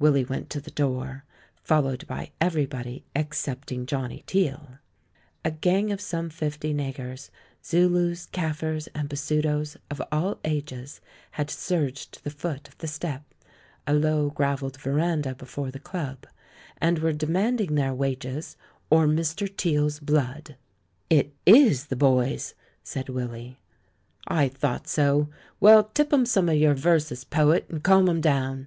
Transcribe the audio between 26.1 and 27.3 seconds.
'em some of your verses,